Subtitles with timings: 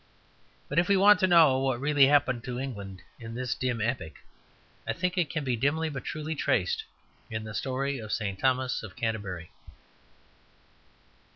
[0.67, 4.15] But if we want to know what really happened to England in this dim epoch,
[4.87, 6.85] I think it can be dimly but truly traced
[7.29, 8.39] in the story of St.
[8.39, 9.51] Thomas of Canterbury.